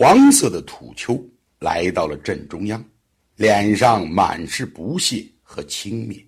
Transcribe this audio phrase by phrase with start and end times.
[0.00, 1.20] 黄色的土丘
[1.58, 2.84] 来到了镇中央，
[3.34, 6.22] 脸上满是不屑和轻蔑。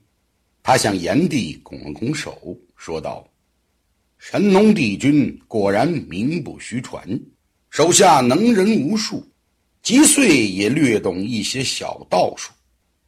[0.60, 3.24] 他向炎帝拱了拱手，说道
[4.18, 7.08] ：“神农帝君果然名不虚传，
[7.70, 9.24] 手下能人无数，
[9.84, 12.50] 吉岁也略懂一些小道术。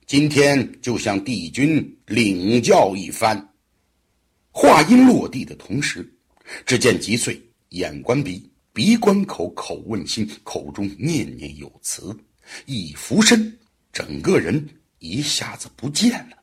[0.06, 3.36] 今天就向帝君领教一番。”
[4.52, 6.08] 话音落地的同时，
[6.64, 7.36] 只见吉穗
[7.70, 12.16] 眼观鼻，鼻观口，口问心，口中念念有词，
[12.64, 13.58] 一俯身，
[13.92, 14.66] 整个人
[14.98, 16.36] 一下子不见了。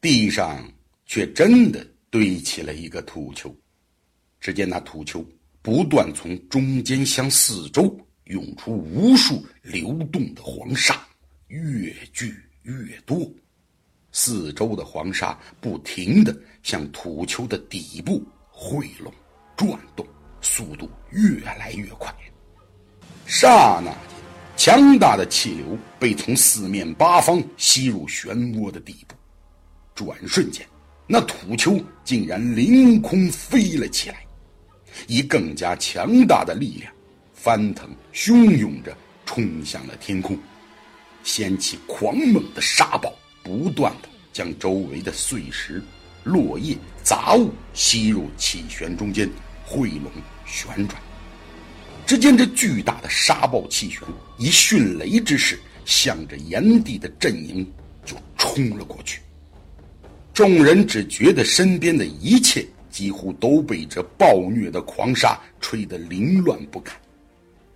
[0.00, 0.68] 地上
[1.06, 3.54] 却真的堆起了一个土丘，
[4.40, 5.24] 只见那土丘
[5.62, 11.06] 不断从中间向四周涌出无数流动的黄沙，
[11.46, 13.32] 越聚越多。
[14.10, 19.14] 四周的黄沙不停地向土丘的底部汇拢、
[19.56, 20.04] 转动，
[20.42, 22.14] 速度越来越快。
[23.26, 23.90] 刹那
[24.56, 29.14] 间，强大的气流被从四面八方吸入漩涡的底部。
[29.94, 30.66] 转瞬间，
[31.06, 34.26] 那土丘竟然凌空飞了起来，
[35.06, 36.92] 以更加强大的力量
[37.32, 40.38] 翻腾、汹涌着冲向了天空，
[41.24, 43.10] 掀起狂猛的沙暴。
[43.44, 45.82] 不断的将周围的碎石、
[46.22, 49.28] 落叶、杂物吸入气旋中间，
[49.72, 50.12] 汇拢
[50.44, 51.00] 旋转。
[52.04, 54.02] 只见这巨大的沙暴气旋
[54.36, 57.66] 以迅雷之势，向着炎帝的阵营
[58.04, 59.20] 就冲了过去。
[60.34, 66.94] 众人只觉得身边的一切几乎都被这暴虐的狂沙吹得凌乱不堪。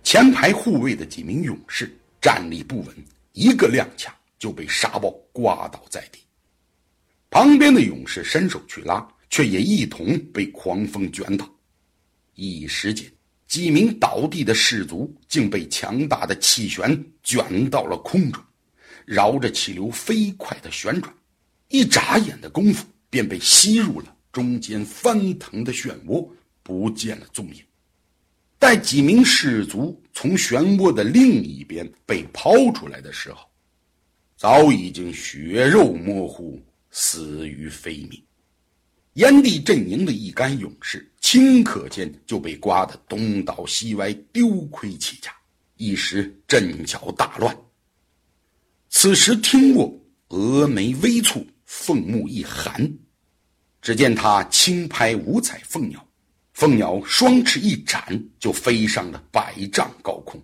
[0.03, 2.95] 前排护卫的几名勇士站立不稳，
[3.33, 4.11] 一个踉跄。
[4.39, 6.19] 就被沙暴刮倒在地，
[7.31, 11.49] 旁边的勇士伸手去拉，却也一同被狂风卷倒。
[12.39, 13.11] 一时间，
[13.47, 18.43] 几名倒地的士卒竟被强大的气旋卷到了空中，
[19.05, 21.11] 绕着气流飞快的旋转，
[21.67, 26.29] 一眨眼的功夫便被吸入了中间翻腾的漩涡，
[26.61, 27.63] 不见了踪影。
[28.59, 33.49] 待几名士卒从漩涡的另一边被抛出来的时候，
[34.35, 38.23] 早已经血肉模糊，死于非命。
[39.17, 45.31] 炎帝阵营的一干勇士顷刻间就被刮得东倒西歪，丢盔弃甲，
[45.77, 47.57] 一时阵脚大乱。
[48.89, 49.91] 此时，听沃
[50.29, 52.95] 峨眉微蹙，凤目一寒，
[53.81, 56.07] 只见他轻拍五彩凤鸟，
[56.53, 60.39] 凤鸟双翅一展，就飞上了百丈高空。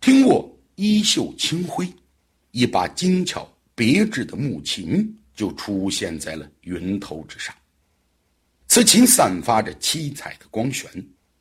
[0.00, 1.86] 听沃衣袖轻挥。
[2.52, 7.52] 一把精巧别致的木琴就出现在了云头之上，
[8.68, 10.88] 此琴散发着七彩的光旋，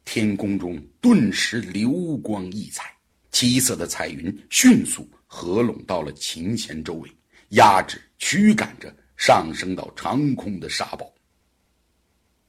[0.06, 2.92] 天空中顿时流光溢彩，
[3.30, 7.12] 七色的彩云迅速合拢到了琴弦周围，
[7.50, 11.14] 压制驱赶着上升到长空的沙暴。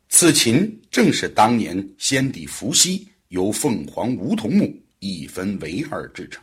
[0.08, 6.42] 此琴正是当年先帝伏羲由凤凰梧桐木一分为二制成。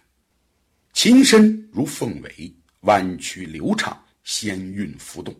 [0.94, 4.00] 琴身如凤尾，弯曲流畅，
[4.30, 5.36] 仙韵浮动，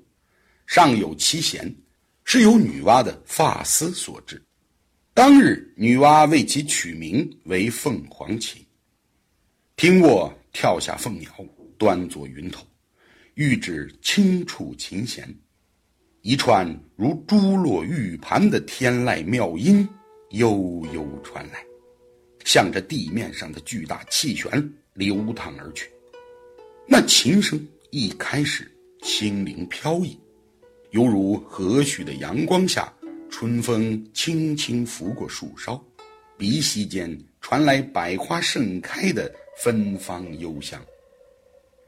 [0.66, 1.72] 上有七弦，
[2.24, 4.42] 是由女娲的发丝所制。
[5.14, 8.66] 当日女娲为其取名为凤凰琴。
[9.76, 11.32] 听我跳下凤鸟，
[11.78, 12.66] 端坐云头，
[13.36, 15.32] 玉指轻触琴弦，
[16.24, 19.88] 一串如珠落玉盘的天籁妙音
[20.32, 21.64] 悠悠传来，
[22.44, 24.50] 向着地面上的巨大气旋。
[24.96, 25.88] 流淌而去，
[26.88, 28.70] 那琴声一开始
[29.02, 30.20] 轻灵飘逸，
[30.92, 32.92] 犹如和煦的阳光下，
[33.30, 35.82] 春风轻轻拂过树梢，
[36.38, 40.82] 鼻息间传来百花盛开的芬芳幽香。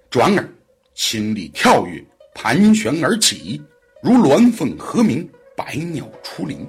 [0.10, 0.50] 转而，
[0.94, 3.62] 琴力跳跃，盘旋而起，
[4.02, 6.66] 如鸾凤和鸣，百鸟出林。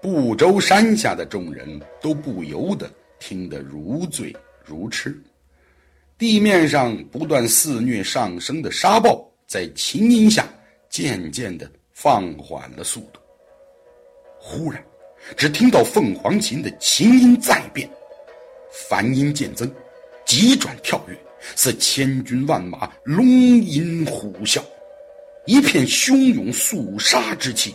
[0.00, 2.88] 不周山下的众人都不由得
[3.18, 4.34] 听得如醉。
[4.64, 5.18] 如痴，
[6.18, 10.48] 地面上不断肆虐上升的沙暴，在琴音下
[10.90, 13.20] 渐渐的放缓了速度。
[14.36, 14.84] 忽然，
[15.36, 17.88] 只听到凤凰琴的琴音再变，
[18.72, 19.72] 梵音渐增，
[20.26, 21.16] 急转跳跃，
[21.54, 24.60] 似千军万马龙吟虎啸，
[25.46, 27.72] 一片汹涌肃杀之气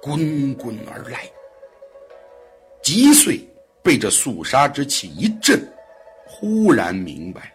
[0.00, 1.30] 滚滚而来。
[2.82, 3.38] 吉穗
[3.82, 5.62] 被这肃杀之气一震。
[6.24, 7.51] 忽然明白，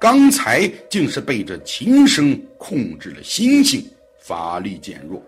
[0.00, 3.84] 刚才竟是被这琴声控制了心性，
[4.20, 5.20] 法力减弱。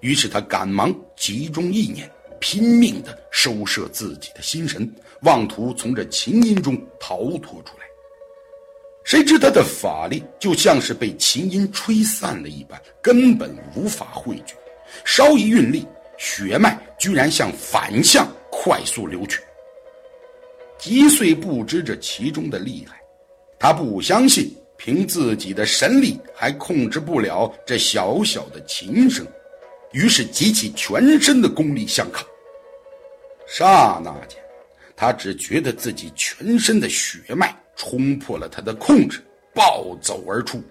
[0.00, 2.08] 于是他赶忙集中意念，
[2.38, 4.88] 拼命地收摄自己的心神，
[5.22, 7.84] 妄图从这琴音中逃脱出来。
[9.02, 14.54] 谁知他的法力就像是被琴音吹散了一般，根本无法汇聚。
[15.04, 15.84] 稍一运力，
[16.18, 19.40] 血脉居然向反向快速流去。
[20.78, 23.01] 吉穗不知这其中的厉害，
[23.62, 29.24] 他不相信凭自己的神力还控制不了这小小的琴声，
[29.92, 32.26] 于是集起全身的功力相抗。
[33.46, 34.36] 刹那间，
[34.96, 37.56] 他只觉得自己全身的血脉。
[37.74, 39.24] 冲破了他的控制，
[39.54, 40.62] 暴走而出。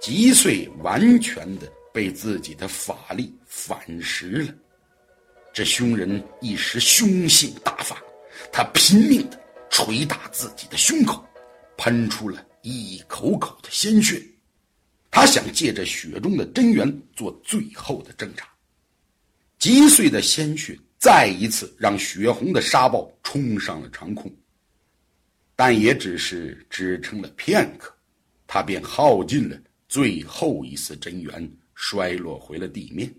[0.00, 4.54] 吉穗完全的被自己的法力反噬了。
[5.52, 7.96] 这凶人一时凶性大发，
[8.50, 9.38] 他拼命的
[9.68, 11.24] 捶打自己的胸口，
[11.82, 14.22] 喷出了一口口的鲜血。
[15.10, 18.48] 他想借着血中的真元做最后的挣扎。
[19.58, 24.32] 击碎的鲜血再一次让血红的沙暴冲上了长空。
[25.56, 27.92] 但也只是支撑了片刻，
[28.46, 33.12] 他便耗尽了最后一丝真元，衰落回了地面。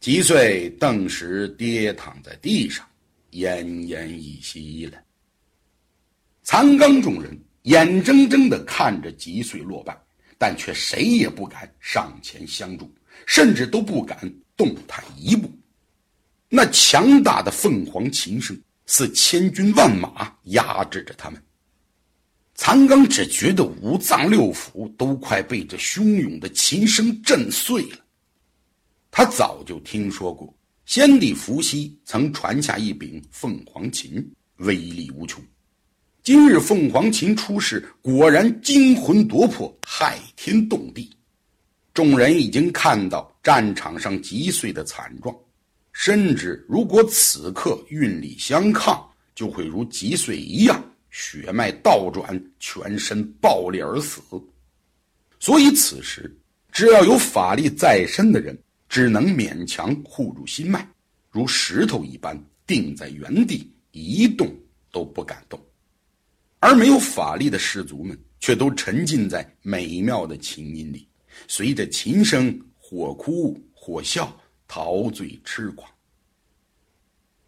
[0.00, 2.84] 吉穗顿时跌躺在地上，
[3.30, 5.00] 奄奄一息了。
[6.44, 7.31] 残纲众人
[7.62, 9.96] 眼睁睁地看着吉穗落败，
[10.38, 12.92] 但却谁也不敢上前相助，
[13.26, 14.18] 甚至都不敢
[14.56, 15.50] 动弹一步。
[16.48, 18.60] 那强大的凤凰琴声。
[18.84, 21.42] 似千军万马压制着他们。
[22.56, 27.98] 残刚只觉得五脏六腑都快被这汹涌的琴声震碎了。
[29.10, 30.52] 他早就听说过
[30.84, 35.42] 先帝伏羲曾传下一柄凤凰琴，威力无穷。
[36.24, 41.10] 今日凤凰琴出世，果然惊魂夺魄，骇天动地。
[41.92, 45.36] 众人已经看到战场上击碎的惨状。
[45.92, 49.04] 甚至，如果此刻运力相抗，
[49.34, 50.80] 就会如击碎一样，
[51.10, 54.20] 血脉倒转，全身爆裂而死。
[55.40, 56.32] 所以，此时
[56.70, 58.56] 只要有法力在身的人，
[58.88, 60.86] 只能勉强护住心脉，
[61.32, 64.54] 如石头一般定在原地，一动
[64.92, 65.60] 都不敢动。
[66.62, 71.08] 而没有法力的士卒们，却都沉浸在美妙的琴音里，
[71.48, 74.32] 随着琴声，或哭或笑。
[74.68, 75.86] 陶醉痴狂。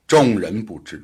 [0.06, 1.02] 众人不知，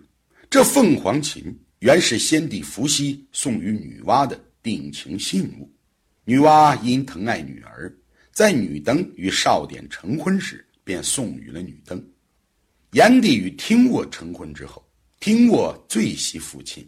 [0.50, 5.72] 这凤凰琴原是先帝伏羲送予女娲的定情信物。
[6.24, 7.90] 女娲因疼爱女儿，
[8.32, 12.04] 在女登与少典成婚时，便送予了女登。
[12.90, 14.86] 炎帝与听沃成婚之后，
[15.20, 16.86] 听沃最喜抚琴。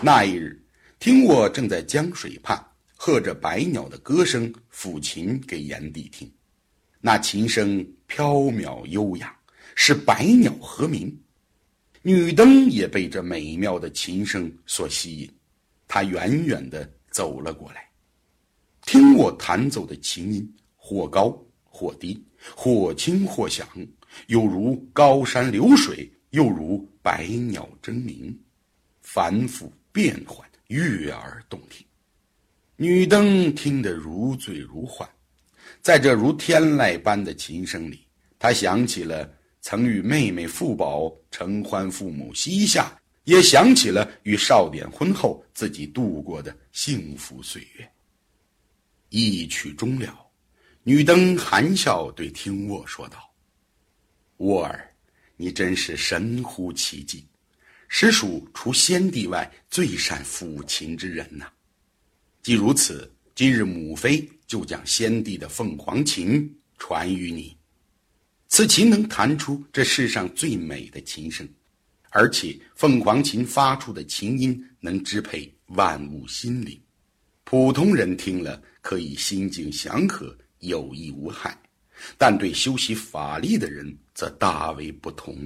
[0.00, 0.56] 那一日，
[1.00, 2.56] 听我正在江水畔，
[2.94, 6.30] 和着百鸟的歌声抚琴给炎帝听。
[7.00, 9.28] 那琴声飘渺悠扬，
[9.74, 11.12] 是百鸟和鸣。
[12.02, 15.28] 女灯也被这美妙的琴声所吸引，
[15.88, 17.90] 她远远地走了过来，
[18.82, 22.24] 听我弹奏的琴音，或高或低，
[22.54, 23.66] 或轻或响，
[24.28, 28.38] 有如高山流水，又如百鸟争鸣，
[29.02, 31.86] 反复变幻，悦耳动听。
[32.76, 35.08] 女灯听得如醉如幻。
[35.80, 38.06] 在这如天籁般的琴声里，
[38.38, 47.90] 她想起了曾与妹妹傅宝承欢父母膝下，也想起了与少典婚后自己度过的幸福岁月。
[49.10, 50.30] 一曲终了，
[50.82, 53.18] 女灯含笑对听沃说道
[54.38, 54.94] ：“沃儿，
[55.36, 57.26] 你真是神乎其技，
[57.88, 61.50] 实属除先帝外最善抚琴之人呐。
[62.42, 67.54] 既如此，今日母妃。”就将先帝的凤凰琴传于你，
[68.48, 71.46] 此琴能弹出这世上最美的琴声，
[72.08, 76.80] 而且凤凰琴发出的琴音能支配万物心灵，
[77.44, 81.50] 普通人听了可以心境祥和，有益无害；
[82.16, 85.36] 但对修习法力的人则大为不同。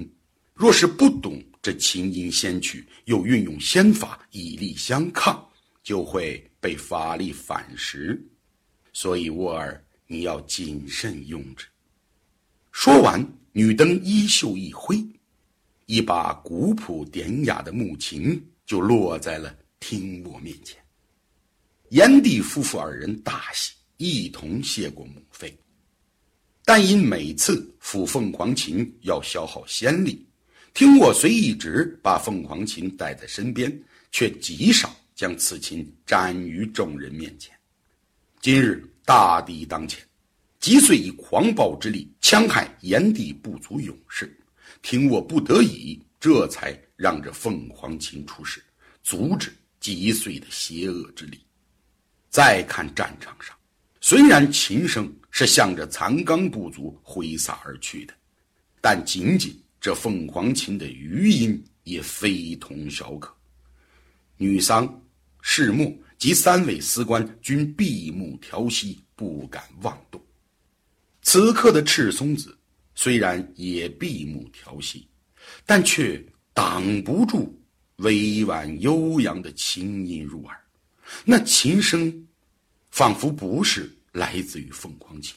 [0.53, 5.43] 若是不懂这琴音仙曲，又运用仙法以力相抗，
[5.83, 8.21] 就会被法力反噬。
[8.93, 11.65] 所以，沃尔，你要谨慎用之。
[12.71, 15.03] 说完，女灯衣袖一挥，
[15.87, 20.77] 一把古朴典雅的木琴就落在了听沃面前。
[21.89, 25.55] 炎帝夫妇二人大喜，一同谢过母妃。
[26.63, 30.25] 但因每次抚凤凰琴要消耗仙力，
[30.73, 33.71] 听我虽一直把凤凰琴带在身边，
[34.11, 37.55] 却极少将此琴展于众人面前。
[38.41, 40.03] 今日大敌当前，
[40.59, 44.35] 吉遂以狂暴之力戕害炎帝部族勇士，
[44.81, 48.59] 听我不得已，这才让这凤凰琴出世，
[49.03, 51.39] 阻止击碎的邪恶之力。
[52.31, 53.55] 再看战场上，
[54.01, 58.13] 虽然琴声是向着残刚部族挥洒而去的，
[58.81, 63.35] 但仅仅这凤凰琴的余音也非同小可。
[64.37, 65.03] 女桑、
[65.41, 70.23] 世墨及三位司官均闭目调息，不敢妄动。
[71.21, 72.57] 此刻的赤松子
[72.95, 75.05] 虽然也闭目调息，
[75.65, 77.53] 但却挡不住
[77.97, 80.57] 委婉悠扬的琴音入耳。
[81.25, 82.25] 那琴声，
[82.89, 85.35] 仿佛不是来自于凤凰琴，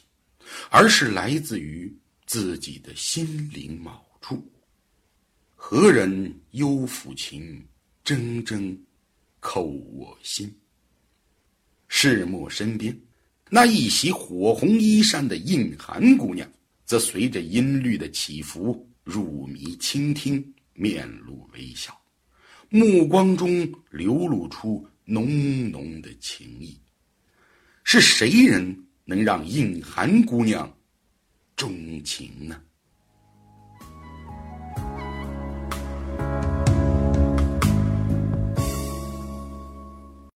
[0.69, 1.93] 而是来自于
[2.25, 3.91] 自己的心灵某
[4.27, 4.45] 处。
[5.55, 7.65] 何人幽抚琴，
[8.03, 8.77] 铮铮
[9.39, 10.53] 扣我心。
[11.87, 12.97] 世墨身边。
[13.49, 16.45] 那一袭火红衣衫的印寒姑娘，
[16.83, 21.97] 则随着音律的起伏入迷倾听，面露微笑，
[22.67, 23.49] 目光中
[23.89, 26.77] 流露出浓浓的情意。
[27.85, 30.69] 是谁人能让印寒姑娘
[31.55, 32.61] 钟情呢？